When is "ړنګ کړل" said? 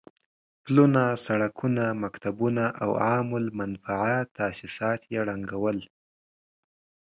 5.27-5.79